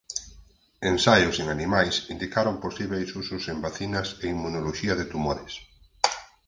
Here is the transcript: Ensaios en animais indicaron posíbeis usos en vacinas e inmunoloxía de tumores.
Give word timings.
Ensaios 0.91 1.35
en 1.41 1.47
animais 1.55 1.95
indicaron 2.13 2.61
posíbeis 2.65 3.09
usos 3.21 3.43
en 3.51 3.57
vacinas 3.65 4.07
e 4.23 4.25
inmunoloxía 4.35 4.93
de 4.99 5.05
tumores. 5.11 5.53